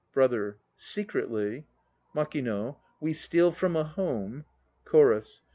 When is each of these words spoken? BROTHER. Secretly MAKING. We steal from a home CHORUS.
BROTHER. 0.13 0.57
Secretly 0.75 1.67
MAKING. 2.15 2.73
We 2.99 3.13
steal 3.13 3.51
from 3.51 3.75
a 3.75 3.83
home 3.83 4.45
CHORUS. 4.83 5.43